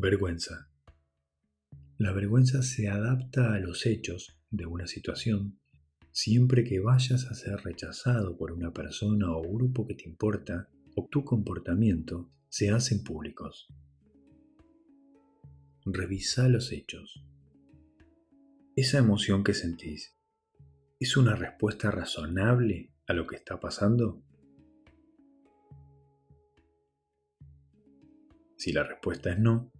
[0.00, 0.70] Vergüenza.
[1.98, 5.60] La vergüenza se adapta a los hechos de una situación
[6.10, 11.06] siempre que vayas a ser rechazado por una persona o grupo que te importa o
[11.10, 13.68] tu comportamiento se hacen públicos.
[15.84, 17.22] Revisa los hechos.
[18.76, 20.16] Esa emoción que sentís,
[20.98, 24.22] ¿es una respuesta razonable a lo que está pasando?
[28.56, 29.70] Si la respuesta es no,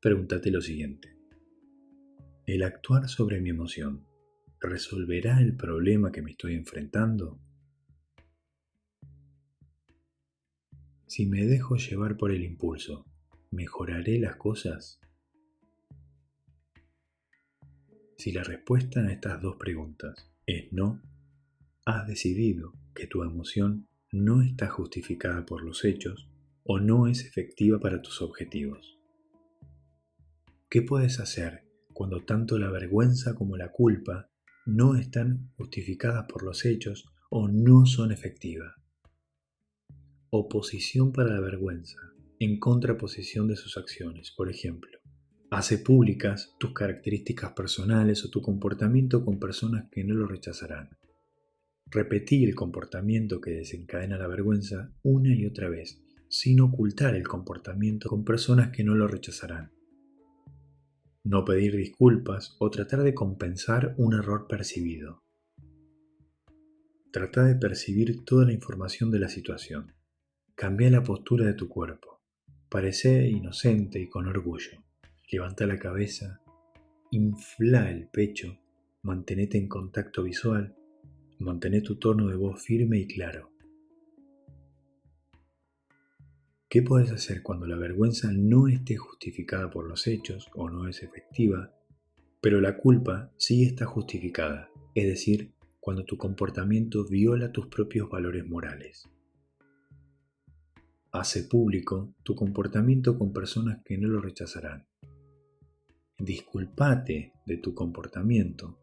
[0.00, 1.14] pregúntate lo siguiente.
[2.46, 4.06] ¿El actuar sobre mi emoción
[4.58, 7.38] resolverá el problema que me estoy enfrentando?
[11.06, 13.04] Si me dejo llevar por el impulso,
[13.50, 15.00] ¿mejoraré las cosas?
[18.16, 21.02] Si la respuesta a estas dos preguntas es no,
[21.84, 26.28] has decidido que tu emoción no está justificada por los hechos
[26.62, 28.99] o no es efectiva para tus objetivos.
[30.72, 34.30] ¿Qué puedes hacer cuando tanto la vergüenza como la culpa
[34.66, 38.76] no están justificadas por los hechos o no son efectivas?
[40.30, 41.98] Oposición para la vergüenza,
[42.38, 44.96] en contraposición de sus acciones, por ejemplo.
[45.50, 50.90] Hace públicas tus características personales o tu comportamiento con personas que no lo rechazarán.
[51.86, 58.08] Repetí el comportamiento que desencadena la vergüenza una y otra vez, sin ocultar el comportamiento
[58.08, 59.72] con personas que no lo rechazarán
[61.24, 65.22] no pedir disculpas o tratar de compensar un error percibido.
[67.12, 69.94] Trata de percibir toda la información de la situación.
[70.54, 72.20] Cambia la postura de tu cuerpo.
[72.68, 74.84] Parece inocente y con orgullo.
[75.30, 76.40] Levanta la cabeza,
[77.10, 78.58] infla el pecho,
[79.02, 80.76] mantenete en contacto visual,
[81.38, 83.49] mantén tu tono de voz firme y claro.
[86.70, 91.02] ¿Qué puedes hacer cuando la vergüenza no esté justificada por los hechos o no es
[91.02, 91.74] efectiva,
[92.40, 98.46] pero la culpa sí está justificada, es decir, cuando tu comportamiento viola tus propios valores
[98.46, 99.10] morales?
[101.10, 104.86] Hace público tu comportamiento con personas que no lo rechazarán.
[106.20, 108.78] Disculpate de tu comportamiento.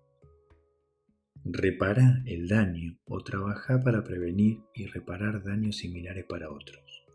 [1.46, 7.07] Repara el daño o trabaja para prevenir y reparar daños similares para otros.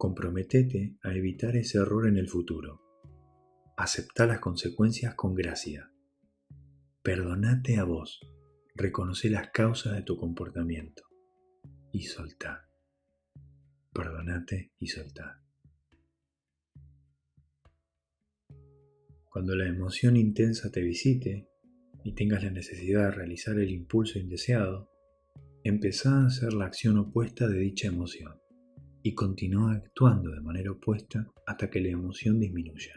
[0.00, 2.80] Comprometete a evitar ese error en el futuro.
[3.76, 5.92] Acepta las consecuencias con gracia.
[7.02, 8.18] Perdonate a vos.
[8.74, 11.02] Reconoce las causas de tu comportamiento.
[11.92, 12.66] Y soltá.
[13.92, 15.42] Perdonate y soltá.
[19.28, 21.50] Cuando la emoción intensa te visite
[22.04, 24.90] y tengas la necesidad de realizar el impulso indeseado,
[25.62, 28.39] empezá a hacer la acción opuesta de dicha emoción
[29.02, 32.94] y continúa actuando de manera opuesta hasta que la emoción disminuya.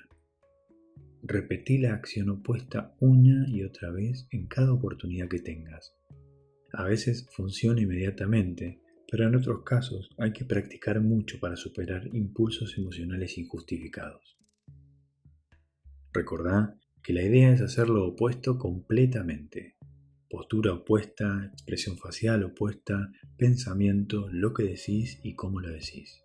[1.22, 5.96] Repetí la acción opuesta una y otra vez en cada oportunidad que tengas.
[6.74, 12.78] A veces funciona inmediatamente, pero en otros casos hay que practicar mucho para superar impulsos
[12.78, 14.38] emocionales injustificados.
[16.12, 19.78] Recordá que la idea es hacer lo opuesto completamente.
[20.30, 26.24] Postura opuesta, expresión facial opuesta, pensamiento, lo que decís y cómo lo decís.